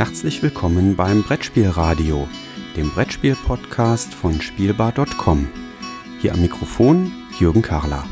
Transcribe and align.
Herzlich 0.00 0.42
willkommen 0.42 0.96
beim 0.96 1.22
Brettspielradio, 1.22 2.26
dem 2.74 2.90
Brettspiel-Podcast 2.90 4.14
von 4.14 4.40
Spielbar.com. 4.40 5.46
Hier 6.22 6.32
am 6.32 6.40
Mikrofon 6.40 7.12
Jürgen 7.38 7.60
Karler. 7.60 8.08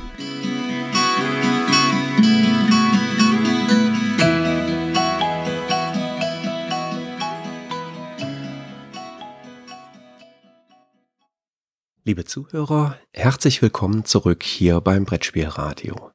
Liebe 12.05 12.27
Zuhörer, 12.27 12.99
herzlich 13.15 13.63
willkommen 13.63 14.05
zurück 14.05 14.43
hier 14.43 14.83
beim 14.83 15.07
Brettspielradio. 15.07 16.11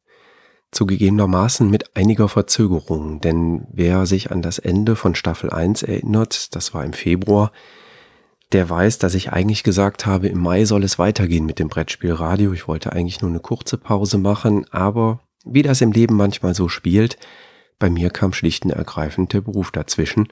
Zugegebenermaßen 0.74 1.70
mit 1.70 1.96
einiger 1.96 2.28
Verzögerung, 2.28 3.22
denn 3.22 3.66
wer 3.72 4.06
sich 4.06 4.32
an 4.32 4.42
das 4.42 4.60
Ende 4.60 4.96
von 4.96 5.16
Staffel 5.16 5.52
1 5.52 5.84
erinnert, 5.84 6.56
das 6.56 6.74
war 6.74 6.84
im 6.84 6.94
Februar, 6.94 7.52
der 8.52 8.70
weiß, 8.70 9.00
dass 9.00 9.16
ich 9.16 9.32
eigentlich 9.32 9.64
gesagt 9.64 10.06
habe, 10.06 10.28
im 10.28 10.40
Mai 10.40 10.66
soll 10.66 10.84
es 10.84 11.00
weitergehen 11.00 11.46
mit 11.46 11.58
dem 11.60 11.70
Brettspielradio. 11.70 12.54
Ich 12.54 12.68
wollte 12.68 12.94
eigentlich 12.94 13.22
nur 13.22 13.32
eine 13.32 13.40
kurze 13.40 13.78
Pause 13.78 14.18
machen, 14.18 14.66
aber 14.72 15.20
wie 15.44 15.64
das 15.64 15.82
im 15.82 15.92
Leben 15.92 16.16
manchmal 16.16 16.54
so 16.54 16.70
spielt, 16.70 17.18
bei 17.80 17.90
mir 17.90 18.10
kam 18.12 18.32
schlicht 18.32 18.66
und 18.66 18.72
ergreifend 18.72 19.34
der 19.34 19.42
Beruf 19.42 19.72
dazwischen. 19.72 20.28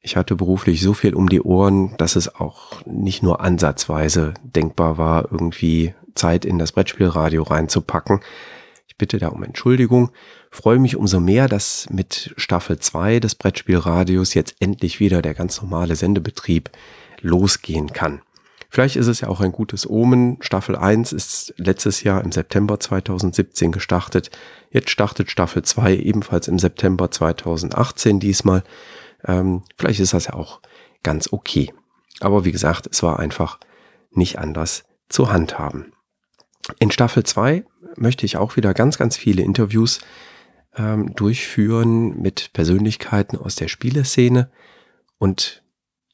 Ich 0.00 0.16
hatte 0.16 0.34
beruflich 0.34 0.80
so 0.80 0.94
viel 0.94 1.14
um 1.14 1.28
die 1.28 1.42
Ohren, 1.42 1.94
dass 1.98 2.16
es 2.16 2.34
auch 2.34 2.84
nicht 2.86 3.22
nur 3.22 3.40
ansatzweise 3.40 4.34
denkbar 4.42 4.96
war, 4.96 5.30
irgendwie 5.30 5.94
Zeit 6.14 6.44
in 6.44 6.58
das 6.58 6.72
Brettspielradio 6.72 7.42
reinzupacken. 7.42 8.20
Bitte 9.00 9.16
da 9.16 9.28
um 9.28 9.42
Entschuldigung. 9.42 10.10
Freue 10.50 10.78
mich 10.78 10.94
umso 10.94 11.20
mehr, 11.20 11.48
dass 11.48 11.88
mit 11.88 12.34
Staffel 12.36 12.78
2 12.78 13.18
des 13.18 13.34
Brettspielradios 13.34 14.34
jetzt 14.34 14.56
endlich 14.60 15.00
wieder 15.00 15.22
der 15.22 15.32
ganz 15.32 15.62
normale 15.62 15.96
Sendebetrieb 15.96 16.68
losgehen 17.22 17.94
kann. 17.94 18.20
Vielleicht 18.68 18.96
ist 18.96 19.06
es 19.06 19.22
ja 19.22 19.28
auch 19.28 19.40
ein 19.40 19.52
gutes 19.52 19.88
Omen. 19.88 20.36
Staffel 20.42 20.76
1 20.76 21.14
ist 21.14 21.54
letztes 21.56 22.02
Jahr 22.02 22.22
im 22.22 22.30
September 22.30 22.78
2017 22.78 23.72
gestartet. 23.72 24.30
Jetzt 24.70 24.90
startet 24.90 25.30
Staffel 25.30 25.62
2 25.62 25.96
ebenfalls 25.96 26.46
im 26.46 26.58
September 26.58 27.10
2018 27.10 28.20
diesmal. 28.20 28.62
Ähm, 29.24 29.62
vielleicht 29.78 30.00
ist 30.00 30.12
das 30.12 30.26
ja 30.26 30.34
auch 30.34 30.60
ganz 31.02 31.32
okay. 31.32 31.72
Aber 32.20 32.44
wie 32.44 32.52
gesagt, 32.52 32.86
es 32.86 33.02
war 33.02 33.18
einfach 33.18 33.58
nicht 34.10 34.38
anders 34.38 34.84
zu 35.08 35.32
handhaben. 35.32 35.94
In 36.78 36.90
Staffel 36.90 37.24
2 37.24 37.64
möchte 37.96 38.26
ich 38.26 38.36
auch 38.36 38.56
wieder 38.56 38.74
ganz, 38.74 38.98
ganz 38.98 39.16
viele 39.16 39.42
Interviews 39.42 40.00
ähm, 40.76 41.14
durchführen 41.14 42.20
mit 42.20 42.52
Persönlichkeiten 42.52 43.36
aus 43.36 43.56
der 43.56 43.68
Spieleszene 43.68 44.50
und 45.18 45.62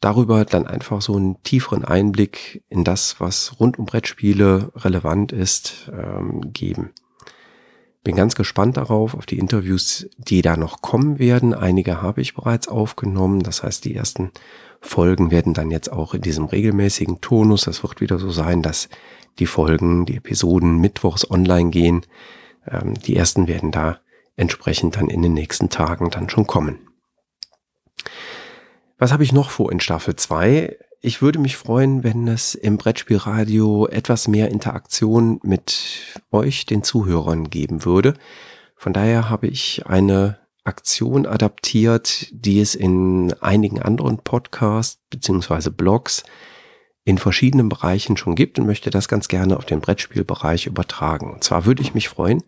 darüber 0.00 0.44
dann 0.44 0.66
einfach 0.66 1.02
so 1.02 1.16
einen 1.16 1.42
tieferen 1.42 1.84
Einblick 1.84 2.64
in 2.68 2.84
das, 2.84 3.20
was 3.20 3.58
rund 3.60 3.78
um 3.78 3.86
Brettspiele 3.86 4.72
relevant 4.76 5.32
ist, 5.32 5.90
ähm, 5.92 6.52
geben. 6.52 6.92
Bin 8.04 8.14
ganz 8.14 8.36
gespannt 8.36 8.76
darauf, 8.76 9.14
auf 9.14 9.26
die 9.26 9.38
Interviews, 9.38 10.08
die 10.16 10.40
da 10.40 10.56
noch 10.56 10.80
kommen 10.80 11.18
werden. 11.18 11.54
Einige 11.54 12.02
habe 12.02 12.20
ich 12.20 12.34
bereits 12.34 12.68
aufgenommen. 12.68 13.40
Das 13.40 13.64
heißt, 13.64 13.84
die 13.84 13.96
ersten 13.96 14.30
Folgen 14.86 15.30
werden 15.30 15.54
dann 15.54 15.70
jetzt 15.70 15.92
auch 15.92 16.14
in 16.14 16.22
diesem 16.22 16.46
regelmäßigen 16.46 17.20
Tonus. 17.20 17.64
Das 17.64 17.82
wird 17.82 18.00
wieder 18.00 18.18
so 18.18 18.30
sein, 18.30 18.62
dass 18.62 18.88
die 19.38 19.46
Folgen, 19.46 20.06
die 20.06 20.16
Episoden 20.16 20.78
mittwochs 20.78 21.30
online 21.30 21.70
gehen. 21.70 22.06
Ähm, 22.66 22.94
die 22.94 23.16
ersten 23.16 23.48
werden 23.48 23.70
da 23.70 23.98
entsprechend 24.36 24.96
dann 24.96 25.08
in 25.08 25.22
den 25.22 25.34
nächsten 25.34 25.70
Tagen 25.70 26.10
dann 26.10 26.30
schon 26.30 26.46
kommen. 26.46 26.78
Was 28.98 29.12
habe 29.12 29.24
ich 29.24 29.32
noch 29.32 29.50
vor 29.50 29.70
in 29.72 29.80
Staffel 29.80 30.16
2? 30.16 30.76
Ich 31.02 31.20
würde 31.20 31.38
mich 31.38 31.56
freuen, 31.56 32.02
wenn 32.02 32.26
es 32.28 32.54
im 32.54 32.78
Brettspielradio 32.78 33.86
etwas 33.88 34.28
mehr 34.28 34.48
Interaktion 34.50 35.38
mit 35.42 36.18
euch, 36.30 36.64
den 36.64 36.82
Zuhörern, 36.82 37.50
geben 37.50 37.84
würde. 37.84 38.14
Von 38.74 38.92
daher 38.92 39.28
habe 39.28 39.46
ich 39.46 39.86
eine 39.86 40.38
Aktion 40.66 41.26
adaptiert, 41.26 42.28
die 42.32 42.60
es 42.60 42.74
in 42.74 43.32
einigen 43.40 43.80
anderen 43.80 44.18
Podcasts 44.18 45.00
beziehungsweise 45.10 45.70
Blogs 45.70 46.24
in 47.04 47.18
verschiedenen 47.18 47.68
Bereichen 47.68 48.16
schon 48.16 48.34
gibt 48.34 48.58
und 48.58 48.66
möchte 48.66 48.90
das 48.90 49.06
ganz 49.06 49.28
gerne 49.28 49.56
auf 49.56 49.64
den 49.64 49.80
Brettspielbereich 49.80 50.66
übertragen. 50.66 51.32
Und 51.32 51.44
zwar 51.44 51.64
würde 51.64 51.82
ich 51.82 51.94
mich 51.94 52.08
freuen, 52.08 52.42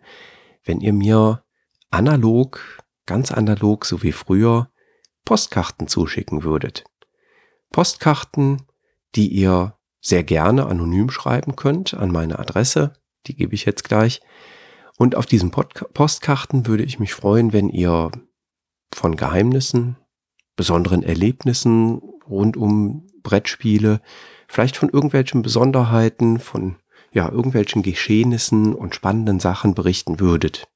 wenn 0.65 0.81
ihr 0.81 0.91
mir 0.91 1.43
analog, 1.89 2.83
ganz 3.05 3.31
analog, 3.31 3.85
so 3.85 4.03
wie 4.03 4.11
früher, 4.11 4.69
Postkarten 5.23 5.87
zuschicken 5.87 6.43
würdet. 6.43 6.83
Postkarten, 7.71 8.63
die 9.15 9.27
ihr 9.27 9.77
sehr 10.01 10.23
gerne 10.23 10.65
anonym 10.65 11.09
schreiben 11.09 11.55
könnt 11.55 11.93
an 11.93 12.11
meine 12.11 12.39
Adresse. 12.39 12.93
Die 13.27 13.35
gebe 13.35 13.55
ich 13.55 13.65
jetzt 13.65 13.83
gleich. 13.83 14.21
Und 14.99 15.15
auf 15.15 15.25
diesen 15.25 15.49
Pod 15.49 15.93
Postkarten 15.93 16.67
würde 16.67 16.83
ich 16.83 16.99
mich 16.99 17.13
freuen, 17.13 17.53
wenn 17.53 17.69
ihr 17.69 18.11
von 18.93 19.15
Geheimnissen, 19.15 19.95
besonderen 20.57 21.03
Erlebnissen 21.03 22.01
rund 22.27 22.57
um 22.57 23.07
Brettspiele, 23.23 24.01
vielleicht 24.49 24.75
von 24.75 24.89
irgendwelchen 24.89 25.41
Besonderheiten, 25.41 26.37
von 26.37 26.75
ja, 27.13 27.29
irgendwelchen 27.29 27.81
Geschehnissen 27.81 28.75
und 28.75 28.93
spannenden 28.93 29.39
Sachen 29.39 29.73
berichten 29.73 30.19
würdet. 30.19 30.67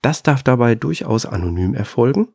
Das 0.00 0.22
darf 0.22 0.42
dabei 0.42 0.74
durchaus 0.74 1.26
anonym 1.26 1.74
erfolgen, 1.74 2.28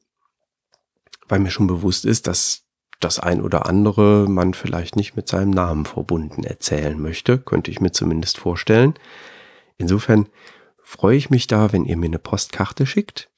weil 1.28 1.40
mir 1.40 1.50
schon 1.50 1.66
bewusst 1.66 2.06
ist, 2.06 2.28
dass 2.28 2.66
das 3.00 3.18
ein 3.18 3.42
oder 3.42 3.66
andere 3.66 4.28
man 4.30 4.54
vielleicht 4.54 4.96
nicht 4.96 5.16
mit 5.16 5.28
seinem 5.28 5.50
Namen 5.50 5.86
verbunden 5.86 6.44
erzählen 6.44 7.02
möchte, 7.02 7.40
könnte 7.40 7.72
ich 7.72 7.82
mir 7.82 7.92
zumindest 7.92 8.38
vorstellen. 8.38 8.94
Insofern 9.80 10.28
freue 10.90 11.18
ich 11.18 11.30
mich 11.30 11.46
da, 11.46 11.72
wenn 11.72 11.86
ihr 11.86 11.98
mir 11.98 12.08
eine 12.08 12.18
Postkarte 12.18 12.88
schickt. 12.88 13.30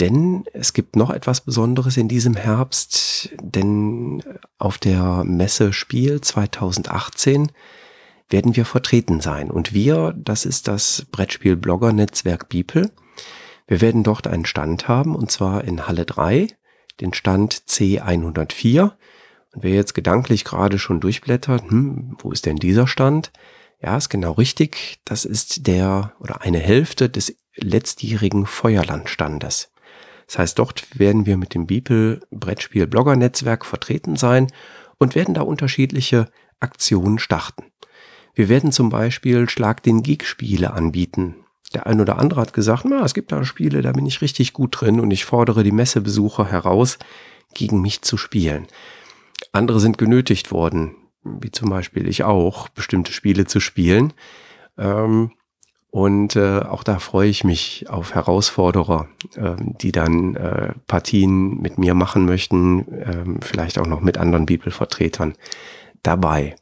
Denn 0.01 0.45
es 0.55 0.73
gibt 0.73 0.97
noch 0.97 1.11
etwas 1.11 1.43
Besonderes 1.43 1.99
in 1.99 2.09
diesem 2.09 2.35
Herbst, 2.35 3.29
denn 3.43 4.23
auf 4.57 4.79
der 4.79 5.23
Messe 5.25 5.75
Spiel 5.75 6.23
2018 6.23 7.53
werden 8.31 8.57
wir 8.57 8.65
vertreten 8.65 9.21
sein. 9.21 9.51
Und 9.51 9.75
wir, 9.75 10.15
das 10.17 10.47
ist 10.47 10.67
das 10.67 11.07
Brettspiel-Blogger-Netzwerk 11.13 12.49
Beeple. 12.49 12.91
Wir 13.67 13.83
werden 13.83 14.03
dort 14.03 14.27
einen 14.27 14.47
Stand 14.47 14.89
haben, 14.89 15.15
und 15.15 15.31
zwar 15.31 15.65
in 15.65 15.87
Halle 15.87 16.07
3 16.07 16.47
den 17.03 17.13
Stand 17.13 17.55
C104. 17.69 18.93
Und 19.53 19.63
wer 19.63 19.73
jetzt 19.73 19.95
gedanklich 19.95 20.45
gerade 20.45 20.79
schon 20.79 21.01
durchblättert, 21.01 21.71
hm, 21.71 22.17
wo 22.19 22.33
ist 22.33 22.47
denn 22.47 22.57
dieser 22.57 22.87
Stand? 22.87 23.33
Ja, 23.81 23.97
ist 23.97 24.09
genau 24.09 24.33
richtig. 24.33 25.01
Das 25.05 25.25
ist 25.25 25.67
der 25.67 26.13
oder 26.21 26.43
eine 26.43 26.59
Hälfte 26.59 27.09
des 27.09 27.37
letztjährigen 27.57 28.47
Feuerlandstandes. 28.47 29.71
Das 30.27 30.39
heißt, 30.39 30.59
dort 30.59 30.99
werden 30.99 31.27
wir 31.27 31.37
mit 31.37 31.55
dem 31.55 31.67
Beeple 31.67 32.21
Brettspiel 32.31 32.87
Blogger 32.87 33.17
Netzwerk 33.17 33.67
vertreten 33.67 34.17
sein 34.17 34.47
und 34.99 35.15
werden 35.15 35.35
da 35.35 35.43
unterschiedliche 35.43 36.31
Aktionen 36.61 37.19
starten. 37.19 37.65
Wir 38.35 38.49
werden 38.49 38.73
zum 38.73 38.89
Beispiel 38.89 39.51
Schlag 39.51 39.83
den 39.83 40.03
Geek 40.03 40.25
Spiele 40.25 40.73
anbieten 40.73 41.43
der 41.75 41.87
ein 41.87 42.01
oder 42.01 42.19
andere 42.19 42.41
hat 42.41 42.53
gesagt, 42.53 42.85
na, 42.85 43.05
es 43.05 43.15
gibt 43.15 43.33
da 43.33 43.45
Spiele, 43.45 43.83
da 43.83 43.93
bin 43.93 44.07
ich 44.07 44.21
richtig 44.21 44.53
gut 44.53 44.81
drin 44.81 45.01
und 45.01 45.11
ich 45.11 45.25
fordere 45.25 45.63
die 45.63 45.73
Messebesucher 45.73 46.47
heraus, 46.47 46.99
gegen 47.55 47.83
mich 47.83 48.03
zu 48.03 48.17
spielen. 48.17 48.67
Andere 49.53 49.81
sind 49.81 49.99
genötigt 49.99 50.51
worden, 50.51 50.97
wie 51.23 51.51
zum 51.51 51.71
Beispiel 51.71 52.09
ich 52.09 52.25
auch, 52.25 52.69
bestimmte 52.71 53.13
Spiele 53.13 53.47
zu 53.47 53.61
spielen. 53.61 54.13
Ähm, 54.79 55.33
und 55.91 56.37
äh, 56.37 56.61
auch 56.61 56.85
da 56.85 56.99
freue 56.99 57.29
ich 57.29 57.45
mich 57.45 57.85
auf 57.91 58.15
Herausforderer, 58.15 59.09
äh, 59.37 59.57
die 59.59 59.93
dann 59.93 60.37
äh, 60.37 60.73
Partien 60.87 61.61
mit 61.61 61.77
mir 61.77 61.93
machen 61.93 62.25
möchten, 62.25 62.89
äh, 62.93 63.25
vielleicht 63.43 63.79
auch 63.79 63.87
noch 63.87 64.01
mit 64.01 64.17
anderen 64.17 64.47
Bibelvertretern 64.47 65.35
dabei. 66.03 66.57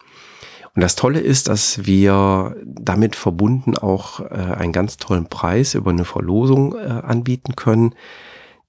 Und 0.74 0.82
das 0.82 0.96
Tolle 0.96 1.20
ist, 1.20 1.46
dass 1.46 1.86
wir 1.86 2.56
damit 2.64 3.14
verbunden 3.14 3.76
auch 3.76 4.20
äh, 4.20 4.34
einen 4.34 4.72
ganz 4.72 4.96
tollen 4.96 5.26
Preis 5.26 5.74
über 5.74 5.90
eine 5.90 6.04
Verlosung 6.04 6.74
äh, 6.74 6.88
anbieten 6.88 7.54
können. 7.54 7.94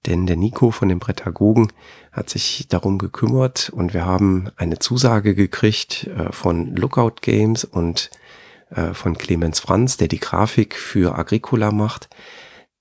denn 0.06 0.26
der 0.26 0.36
Nico 0.36 0.72
von 0.72 0.88
den 0.88 0.98
Prädagogen 0.98 1.72
hat 2.12 2.28
sich 2.28 2.68
darum 2.68 2.98
gekümmert 2.98 3.70
und 3.70 3.94
wir 3.94 4.04
haben 4.04 4.50
eine 4.56 4.78
Zusage 4.78 5.34
gekriegt 5.34 6.08
äh, 6.16 6.30
von 6.30 6.76
Lookout 6.76 7.16
Games 7.22 7.64
und 7.64 8.10
äh, 8.70 8.92
von 8.92 9.16
Clemens 9.16 9.60
Franz, 9.60 9.96
der 9.96 10.08
die 10.08 10.20
Grafik 10.20 10.76
für 10.76 11.18
Agricola 11.18 11.72
macht, 11.72 12.10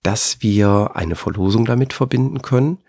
dass 0.03 0.41
wir 0.41 0.91
eine 0.95 1.15
Verlosung 1.15 1.65
damit 1.65 1.93
verbinden 1.93 2.41
können 2.41 2.79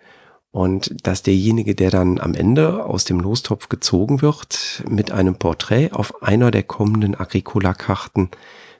und 0.50 1.06
dass 1.06 1.23
derjenige, 1.23 1.75
der 1.75 1.91
dann 1.91 2.19
am 2.19 2.35
Ende 2.35 2.85
aus 2.85 3.05
dem 3.05 3.21
Lostopf 3.21 3.69
gezogen 3.69 4.21
wird, 4.21 4.83
mit 4.89 5.11
einem 5.11 5.37
Porträt 5.37 5.93
auf 5.93 6.23
einer 6.23 6.50
der 6.50 6.62
kommenden 6.65 7.15
Agricola-Karten 7.15 8.31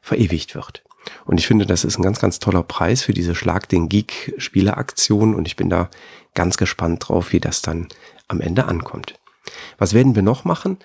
verewigt 0.01 0.55
wird. 0.55 0.83
Und 1.25 1.39
ich 1.39 1.47
finde, 1.47 1.67
das 1.67 1.85
ist 1.85 1.99
ein 1.99 2.03
ganz, 2.03 2.21
ganz 2.21 2.39
toller 2.39 2.63
Preis 2.63 3.03
für 3.03 3.13
diese 3.13 3.35
Schlag 3.35 3.69
den 3.69 3.89
Geek 3.89 4.35
Spieleaktion 4.39 5.35
und 5.35 5.47
ich 5.47 5.57
bin 5.57 5.71
da 5.71 5.91
ganz 6.35 6.57
gespannt 6.57 7.09
drauf, 7.09 7.33
wie 7.33 7.41
das 7.41 7.63
dann 7.63 7.89
am 8.29 8.41
Ende 8.41 8.65
ankommt. 8.67 9.15
Was 9.79 9.95
werden 9.95 10.15
wir 10.15 10.23
noch 10.23 10.45
machen? 10.45 10.79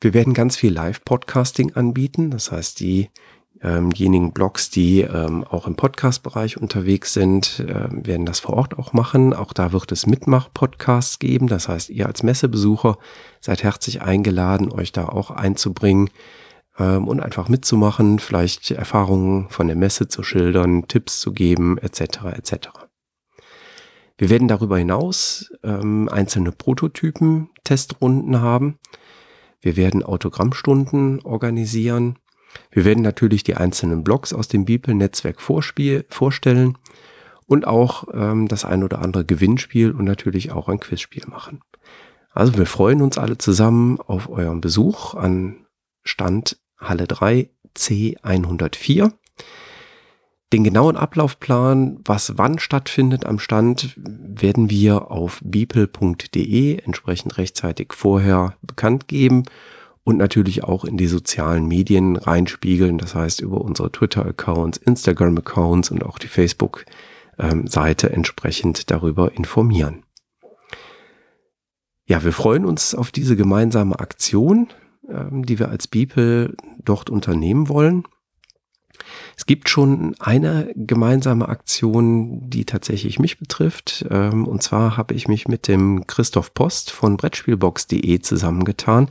Wir 0.00 0.14
werden 0.14 0.34
ganz 0.34 0.56
viel 0.56 0.72
Live-Podcasting 0.72 1.74
anbieten. 1.74 2.30
Das 2.30 2.52
heißt, 2.52 2.80
diejenigen 2.80 3.16
ähm, 3.62 4.32
Blogs, 4.32 4.70
die 4.70 5.00
ähm, 5.00 5.44
auch 5.44 5.66
im 5.66 5.76
Podcast-Bereich 5.76 6.58
unterwegs 6.60 7.14
sind, 7.14 7.60
äh, 7.60 7.88
werden 7.90 8.26
das 8.26 8.40
vor 8.40 8.54
Ort 8.54 8.78
auch 8.78 8.92
machen. 8.92 9.32
Auch 9.32 9.52
da 9.52 9.72
wird 9.72 9.90
es 9.92 10.06
Mitmach-Podcasts 10.06 11.18
geben. 11.18 11.46
Das 11.46 11.68
heißt, 11.68 11.90
ihr 11.90 12.06
als 12.06 12.22
Messebesucher 12.22 12.98
seid 13.40 13.62
herzlich 13.62 14.02
eingeladen, 14.02 14.70
euch 14.70 14.92
da 14.92 15.08
auch 15.08 15.30
einzubringen 15.30 16.10
ähm, 16.78 17.08
und 17.08 17.20
einfach 17.20 17.48
mitzumachen, 17.48 18.18
vielleicht 18.18 18.70
Erfahrungen 18.70 19.48
von 19.50 19.66
der 19.66 19.76
Messe 19.76 20.08
zu 20.08 20.22
schildern, 20.22 20.88
Tipps 20.88 21.20
zu 21.20 21.32
geben, 21.32 21.78
etc. 21.78 22.24
etc. 22.34 22.68
Wir 24.16 24.30
werden 24.30 24.48
darüber 24.48 24.78
hinaus 24.78 25.52
ähm, 25.62 26.08
einzelne 26.08 26.52
Prototypen, 26.52 27.50
Testrunden 27.64 28.40
haben. 28.40 28.78
Wir 29.60 29.76
werden 29.76 30.02
Autogrammstunden 30.02 31.20
organisieren. 31.22 32.18
Wir 32.70 32.84
werden 32.84 33.02
natürlich 33.02 33.42
die 33.42 33.56
einzelnen 33.56 34.04
Blogs 34.04 34.32
aus 34.32 34.46
dem 34.46 34.64
Beeple-Netzwerk 34.64 35.40
vorstellen 35.40 36.78
und 37.46 37.66
auch 37.66 38.04
ähm, 38.12 38.46
das 38.46 38.64
ein 38.64 38.84
oder 38.84 39.00
andere 39.00 39.24
Gewinnspiel 39.24 39.90
und 39.90 40.04
natürlich 40.04 40.52
auch 40.52 40.68
ein 40.68 40.78
Quizspiel 40.78 41.24
machen. 41.26 41.60
Also 42.30 42.56
wir 42.56 42.66
freuen 42.66 43.02
uns 43.02 43.18
alle 43.18 43.38
zusammen 43.38 44.00
auf 44.00 44.28
euren 44.28 44.60
Besuch 44.60 45.14
an 45.14 45.66
Stand 46.04 46.58
Halle 46.88 47.06
3 47.06 47.48
C104. 47.76 49.12
Den 50.52 50.62
genauen 50.62 50.96
Ablaufplan, 50.96 51.98
was 52.04 52.38
wann 52.38 52.60
stattfindet 52.60 53.26
am 53.26 53.40
Stand, 53.40 53.94
werden 53.96 54.70
wir 54.70 55.10
auf 55.10 55.40
beeple.de 55.42 56.78
entsprechend 56.78 57.38
rechtzeitig 57.38 57.92
vorher 57.92 58.54
bekannt 58.62 59.08
geben 59.08 59.44
und 60.04 60.18
natürlich 60.18 60.62
auch 60.62 60.84
in 60.84 60.96
die 60.96 61.08
sozialen 61.08 61.66
Medien 61.66 62.16
reinspiegeln, 62.16 62.98
das 62.98 63.14
heißt 63.16 63.40
über 63.40 63.62
unsere 63.62 63.90
Twitter-Accounts, 63.90 64.78
Instagram-Accounts 64.78 65.90
und 65.90 66.04
auch 66.04 66.18
die 66.18 66.28
Facebook-Seite 66.28 68.10
entsprechend 68.10 68.90
darüber 68.90 69.32
informieren. 69.32 70.04
Ja, 72.06 72.22
wir 72.22 72.32
freuen 72.32 72.66
uns 72.66 72.94
auf 72.94 73.10
diese 73.10 73.34
gemeinsame 73.34 73.98
Aktion 73.98 74.68
die 75.06 75.58
wir 75.58 75.68
als 75.68 75.86
Beeple 75.86 76.54
dort 76.82 77.10
unternehmen 77.10 77.68
wollen. 77.68 78.04
Es 79.36 79.46
gibt 79.46 79.68
schon 79.68 80.14
eine 80.20 80.72
gemeinsame 80.76 81.48
Aktion, 81.48 82.48
die 82.48 82.64
tatsächlich 82.64 83.18
mich 83.18 83.38
betrifft. 83.38 84.06
Ähm, 84.10 84.46
und 84.46 84.62
zwar 84.62 84.96
habe 84.96 85.14
ich 85.14 85.28
mich 85.28 85.48
mit 85.48 85.68
dem 85.68 86.06
Christoph 86.06 86.54
Post 86.54 86.90
von 86.90 87.16
Brettspielbox.de 87.16 88.20
zusammengetan. 88.20 89.08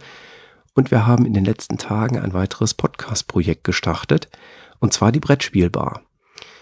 Und 0.73 0.91
wir 0.91 1.05
haben 1.05 1.25
in 1.25 1.33
den 1.33 1.45
letzten 1.45 1.77
Tagen 1.77 2.17
ein 2.17 2.33
weiteres 2.33 2.73
Podcast-Projekt 2.73 3.63
gestartet. 3.63 4.29
Und 4.79 4.93
zwar 4.93 5.11
die 5.11 5.19
Brettspielbar. 5.19 6.01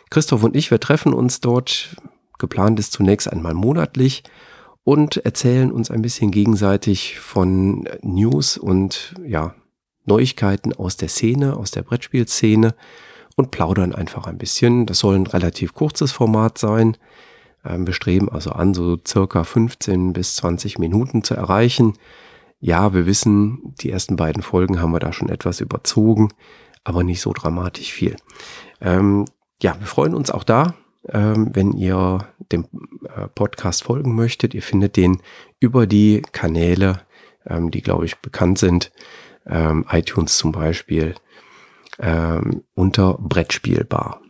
Christoph 0.09 0.43
und 0.43 0.55
ich, 0.55 0.71
wir 0.71 0.79
treffen 0.79 1.13
uns 1.13 1.39
dort. 1.39 1.95
Geplant 2.37 2.79
ist 2.79 2.91
zunächst 2.91 3.31
einmal 3.31 3.53
monatlich 3.53 4.23
und 4.83 5.17
erzählen 5.17 5.71
uns 5.71 5.91
ein 5.91 6.01
bisschen 6.01 6.31
gegenseitig 6.31 7.19
von 7.19 7.87
News 8.01 8.57
und 8.57 9.15
ja, 9.25 9.55
Neuigkeiten 10.05 10.73
aus 10.73 10.97
der 10.97 11.09
Szene, 11.09 11.55
aus 11.55 11.71
der 11.71 11.83
Brettspielszene 11.83 12.73
und 13.35 13.51
plaudern 13.51 13.93
einfach 13.93 14.25
ein 14.27 14.37
bisschen. 14.37 14.85
Das 14.85 14.99
soll 14.99 15.15
ein 15.15 15.27
relativ 15.27 15.73
kurzes 15.73 16.11
Format 16.11 16.57
sein. 16.57 16.97
Ähm, 17.63 17.85
wir 17.85 17.93
streben 17.93 18.29
also 18.29 18.51
an, 18.51 18.73
so 18.73 18.97
circa 19.05 19.43
15 19.43 20.13
bis 20.13 20.35
20 20.35 20.79
Minuten 20.79 21.23
zu 21.23 21.35
erreichen. 21.35 21.93
Ja, 22.59 22.93
wir 22.93 23.05
wissen, 23.05 23.73
die 23.81 23.91
ersten 23.91 24.15
beiden 24.15 24.43
Folgen 24.43 24.81
haben 24.81 24.91
wir 24.91 24.99
da 24.99 25.13
schon 25.13 25.29
etwas 25.29 25.61
überzogen, 25.61 26.29
aber 26.83 27.03
nicht 27.03 27.21
so 27.21 27.33
dramatisch 27.33 27.91
viel. 27.91 28.15
Ähm, 28.79 29.25
ja, 29.61 29.79
wir 29.79 29.87
freuen 29.87 30.15
uns 30.15 30.31
auch 30.31 30.43
da 30.43 30.73
wenn 31.03 31.74
ihr 31.74 32.27
dem 32.51 32.68
äh, 33.15 33.27
Podcast 33.27 33.83
folgen 33.83 34.15
möchtet. 34.15 34.53
Ihr 34.53 34.62
findet 34.62 34.98
den 34.98 35.21
über 35.59 35.88
die 35.88 36.21
Kanäle, 36.31 37.01
ähm, 37.45 37.71
die, 37.71 37.81
glaube 37.81 38.06
ich, 38.06 38.19
bekannt 38.19 38.59
sind. 38.59 38.92
Ähm, 39.45 39.86
iTunes 39.89 40.38
zum 40.38 40.51
Beispiel 40.51 41.15
ähm, 42.00 42.63
unter 42.75 43.15
Brettspielbar. 43.19 44.21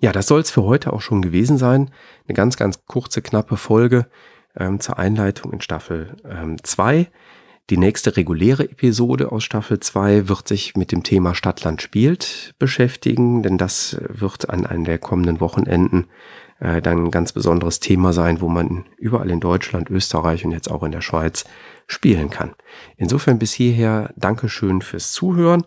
Ja, 0.00 0.12
das 0.12 0.26
soll 0.26 0.40
es 0.40 0.50
für 0.50 0.64
heute 0.64 0.92
auch 0.92 1.00
schon 1.00 1.22
gewesen 1.22 1.56
sein. 1.56 1.90
Eine 2.26 2.34
ganz, 2.34 2.56
ganz 2.56 2.84
kurze, 2.84 3.22
knappe 3.22 3.56
Folge 3.56 4.06
ähm, 4.56 4.80
zur 4.80 4.98
Einleitung 4.98 5.52
in 5.52 5.62
Staffel 5.62 6.16
2. 6.62 7.10
Die 7.70 7.78
nächste 7.78 8.14
reguläre 8.18 8.64
Episode 8.64 9.32
aus 9.32 9.42
Staffel 9.42 9.80
2 9.80 10.28
wird 10.28 10.46
sich 10.46 10.76
mit 10.76 10.92
dem 10.92 11.02
Thema 11.02 11.34
Stadtland 11.34 11.80
spielt 11.80 12.54
beschäftigen, 12.58 13.42
denn 13.42 13.56
das 13.56 13.96
wird 14.06 14.50
an 14.50 14.66
einem 14.66 14.84
der 14.84 14.98
kommenden 14.98 15.40
Wochenenden 15.40 16.08
äh, 16.60 16.82
dann 16.82 17.06
ein 17.06 17.10
ganz 17.10 17.32
besonderes 17.32 17.80
Thema 17.80 18.12
sein, 18.12 18.42
wo 18.42 18.50
man 18.50 18.84
überall 18.98 19.30
in 19.30 19.40
Deutschland, 19.40 19.88
Österreich 19.88 20.44
und 20.44 20.52
jetzt 20.52 20.70
auch 20.70 20.82
in 20.82 20.92
der 20.92 21.00
Schweiz 21.00 21.46
spielen 21.86 22.28
kann. 22.28 22.54
Insofern 22.98 23.38
bis 23.38 23.54
hierher 23.54 24.12
Dankeschön 24.14 24.82
fürs 24.82 25.12
Zuhören. 25.12 25.64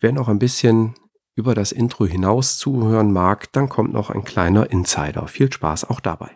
Wer 0.00 0.12
noch 0.12 0.28
ein 0.28 0.38
bisschen 0.38 0.96
über 1.34 1.54
das 1.54 1.72
Intro 1.72 2.04
hinaus 2.04 2.58
zuhören 2.58 3.10
mag, 3.10 3.50
dann 3.52 3.70
kommt 3.70 3.94
noch 3.94 4.10
ein 4.10 4.24
kleiner 4.24 4.70
Insider. 4.70 5.28
Viel 5.28 5.50
Spaß 5.50 5.88
auch 5.88 6.00
dabei. 6.00 6.28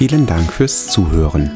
Vielen 0.00 0.24
Dank 0.24 0.50
fürs 0.50 0.88
Zuhören. 0.88 1.50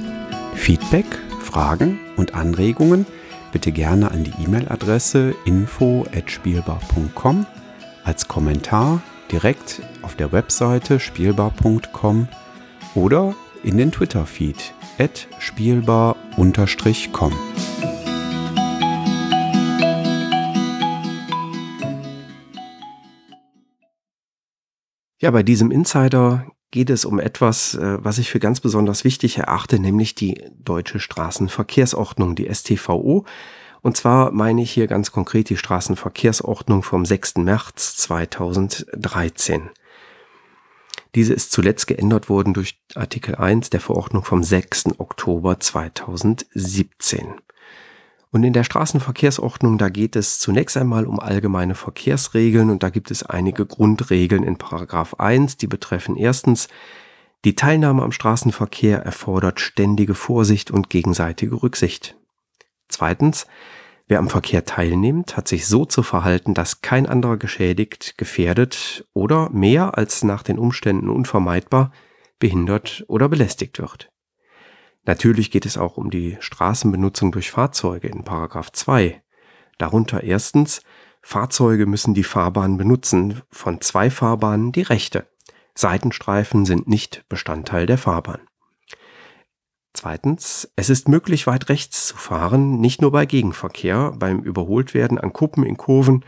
Feedback, 0.55 1.07
Fragen 1.41 1.99
und 2.19 2.35
Anregungen 2.35 3.07
bitte 3.53 3.73
gerne 3.73 4.11
an 4.11 4.23
die 4.23 4.35
E-Mail-Adresse 4.45 5.35
info@spielbar.com 5.47 7.47
als 8.05 8.29
Kommentar 8.29 9.01
direkt 9.33 9.81
auf 10.03 10.15
der 10.15 10.31
Webseite 10.33 11.01
spielbar.com 11.01 12.29
oder 12.95 13.35
in 13.63 13.79
den 13.79 13.91
Twitter-Feed 13.91 14.75
spielbar-com. 15.39 17.33
Ja, 25.23 25.31
bei 25.31 25.43
diesem 25.43 25.71
Insider 25.71 26.45
geht 26.71 26.91
es 26.91 27.05
um 27.05 27.19
etwas, 27.19 27.75
äh, 27.75 27.99
was 28.03 28.19
ich 28.19 28.31
für 28.31 28.41
ganz 28.41 28.61
besonders 28.61 29.05
wichtig 29.05 29.39
erachte, 29.39 29.79
nämlich 29.79 30.15
die 30.15 30.43
deutsche 30.59 31.01
Straßenverkehrsordnung, 31.01 32.35
die 32.35 32.53
STVO. 32.53 33.25
Und 33.83 33.97
zwar 33.97 34.33
meine 34.33 34.63
ich 34.63 34.71
hier 34.71 34.87
ganz 34.87 35.13
konkret 35.13 35.51
die 35.51 35.57
Straßenverkehrsordnung 35.57 36.83
vom 36.83 37.05
6. 37.05 37.37
März 37.37 37.97
2013. 37.97 39.71
Diese 41.15 41.33
ist 41.33 41.53
zuletzt 41.53 41.87
geändert 41.87 42.29
worden 42.29 42.55
durch 42.55 42.81
Artikel 42.95 43.37
1 43.37 43.71
der 43.71 43.81
Verordnung 43.81 44.25
vom 44.25 44.43
6. 44.43 44.99
Oktober 44.99 45.61
2017. 45.61 47.35
Und 48.35 48.43
in 48.43 48.53
der 48.53 48.65
Straßenverkehrsordnung, 48.65 49.79
da 49.79 49.89
geht 49.89 50.17
es 50.17 50.41
zunächst 50.41 50.77
einmal 50.77 51.07
um 51.07 51.21
allgemeine 51.21 51.77
Verkehrsregeln 51.77 52.69
und 52.69 52.83
da 52.83 52.91
gibt 52.91 53.13
es 53.13 53.23
einige 53.23 53.65
Grundregeln 53.65 54.43
in 54.43 54.59
Paragraph 54.59 55.15
1, 55.21 55.57
die 55.57 55.69
betreffen 55.69 56.17
erstens, 56.17 56.67
die 57.45 57.55
Teilnahme 57.55 58.03
am 58.03 58.11
Straßenverkehr 58.11 58.99
erfordert 58.99 59.61
ständige 59.61 60.17
Vorsicht 60.17 60.73
und 60.73 60.91
gegenseitige 60.91 61.63
Rücksicht. 61.63 62.17
Zweitens, 62.89 63.47
wer 64.09 64.19
am 64.19 64.29
Verkehr 64.29 64.65
teilnimmt, 64.65 65.37
hat 65.37 65.47
sich 65.47 65.69
so 65.69 65.85
zu 65.85 66.03
verhalten, 66.03 66.55
dass 66.55 66.81
kein 66.81 67.07
anderer 67.07 67.37
geschädigt, 67.37 68.19
gefährdet 68.19 69.07
oder 69.13 69.49
mehr 69.51 69.97
als 69.97 70.25
nach 70.25 70.43
den 70.43 70.59
Umständen 70.59 71.09
unvermeidbar 71.09 71.93
behindert 72.41 73.05
oder 73.07 73.29
belästigt 73.29 73.79
wird. 73.79 74.09
Natürlich 75.05 75.51
geht 75.51 75.67
es 75.67 75.77
auch 75.77 75.97
um 75.97 76.11
die 76.11 76.37
Straßenbenutzung 76.41 77.33
durch 77.33 77.51
Fahrzeuge 77.51 78.09
in 78.09 78.25
Paragraph 78.25 78.73
2. 78.73 79.23
Darunter 79.79 80.23
erstens, 80.23 80.81
Fahrzeuge 81.21 81.87
müssen 81.87 82.15
die 82.15 82.25
Fahrbahn 82.25 82.77
benutzen, 82.77 83.43
von 83.51 83.81
zwei 83.81 84.11
Fahrbahnen 84.11 84.73
die 84.73 84.83
rechte. 84.83 85.27
Seitenstreifen 85.75 86.65
sind 86.65 86.87
nicht 86.87 87.25
Bestandteil 87.29 87.87
der 87.87 87.99
Fahrbahn. 87.99 88.41
Zweitens, 89.93 90.71
es 90.77 90.91
ist 90.91 91.09
möglich, 91.09 91.47
weit 91.47 91.69
rechts 91.69 92.09
zu 92.09 92.17
fahren, 92.17 92.81
nicht 92.81 93.01
nur 93.01 93.13
bei 93.13 93.27
Gegenverkehr, 93.27 94.13
beim 94.17 94.41
Überholtwerden 94.41 95.19
an 95.19 95.33
Kuppen 95.33 95.65
in 95.65 95.77
Kurven 95.77 96.25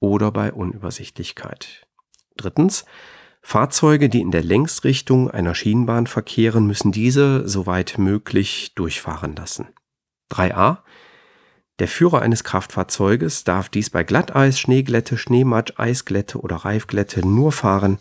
oder 0.00 0.30
bei 0.30 0.52
Unübersichtlichkeit. 0.52 1.86
Drittens, 2.36 2.84
Fahrzeuge, 3.48 4.08
die 4.08 4.22
in 4.22 4.32
der 4.32 4.42
Längsrichtung 4.42 5.30
einer 5.30 5.54
Schienenbahn 5.54 6.08
verkehren, 6.08 6.66
müssen 6.66 6.90
diese 6.90 7.48
soweit 7.48 7.96
möglich 7.96 8.72
durchfahren 8.74 9.36
lassen. 9.36 9.68
3a. 10.32 10.78
Der 11.78 11.86
Führer 11.86 12.22
eines 12.22 12.42
Kraftfahrzeuges 12.42 13.44
darf 13.44 13.68
dies 13.68 13.88
bei 13.88 14.02
Glatteis, 14.02 14.58
Schneeglätte, 14.58 15.16
Schneematsch, 15.16 15.74
Eisglätte 15.76 16.40
oder 16.40 16.56
Reifglätte 16.56 17.24
nur 17.24 17.52
fahren, 17.52 17.98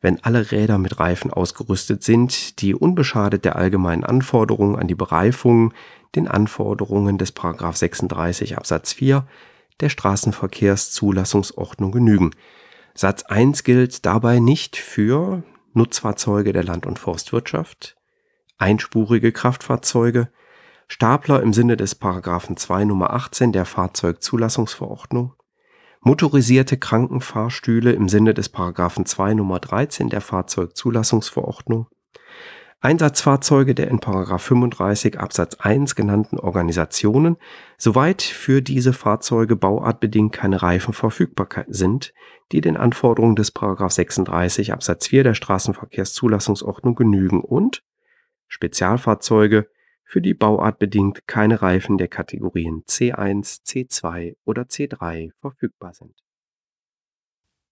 wenn 0.00 0.24
alle 0.24 0.50
Räder 0.50 0.78
mit 0.78 0.98
Reifen 0.98 1.30
ausgerüstet 1.30 2.02
sind, 2.02 2.62
die 2.62 2.74
unbeschadet 2.74 3.44
der 3.44 3.56
allgemeinen 3.56 4.02
Anforderungen 4.02 4.76
an 4.76 4.88
die 4.88 4.94
Bereifung, 4.94 5.74
den 6.14 6.26
Anforderungen 6.26 7.18
des 7.18 7.34
36 7.34 8.56
Absatz 8.56 8.94
4 8.94 9.26
der 9.78 9.90
Straßenverkehrszulassungsordnung 9.90 11.92
genügen. 11.92 12.30
Satz 12.98 13.24
1 13.24 13.62
gilt 13.62 14.06
dabei 14.06 14.38
nicht 14.38 14.76
für 14.76 15.42
Nutzfahrzeuge 15.74 16.54
der 16.54 16.64
Land- 16.64 16.86
und 16.86 16.98
Forstwirtschaft, 16.98 17.94
einspurige 18.56 19.32
Kraftfahrzeuge, 19.32 20.30
Stapler 20.88 21.42
im 21.42 21.52
Sinne 21.52 21.76
des 21.76 21.94
Paragraphen 21.94 22.56
2 22.56 22.86
Nummer 22.86 23.10
18 23.10 23.52
der 23.52 23.66
Fahrzeugzulassungsverordnung, 23.66 25.34
motorisierte 26.00 26.78
Krankenfahrstühle 26.78 27.92
im 27.92 28.08
Sinne 28.08 28.32
des 28.32 28.48
Paragraphen 28.48 29.04
2 29.04 29.34
Nummer 29.34 29.60
13 29.60 30.08
der 30.08 30.22
Fahrzeugzulassungsverordnung, 30.22 31.88
Einsatzfahrzeuge 32.86 33.74
der 33.74 33.88
in 33.88 33.98
Paragraph 33.98 34.44
35 34.44 35.18
Absatz 35.18 35.56
1 35.56 35.96
genannten 35.96 36.38
Organisationen, 36.38 37.36
soweit 37.76 38.22
für 38.22 38.62
diese 38.62 38.92
Fahrzeuge 38.92 39.56
bauartbedingt 39.56 40.32
keine 40.32 40.62
Reifen 40.62 40.94
verfügbar 40.94 41.48
sind, 41.66 42.14
die 42.52 42.60
den 42.60 42.76
Anforderungen 42.76 43.34
des 43.34 43.50
Paragraph 43.50 43.90
36 43.90 44.72
Absatz 44.72 45.08
4 45.08 45.24
der 45.24 45.34
Straßenverkehrszulassungsordnung 45.34 46.94
genügen 46.94 47.40
und 47.40 47.82
Spezialfahrzeuge, 48.46 49.68
für 50.04 50.20
die 50.20 50.34
bauartbedingt 50.34 51.26
keine 51.26 51.62
Reifen 51.62 51.98
der 51.98 52.06
Kategorien 52.06 52.84
C1, 52.86 53.64
C2 53.64 54.36
oder 54.44 54.62
C3 54.62 55.32
verfügbar 55.40 55.92
sind 55.92 56.14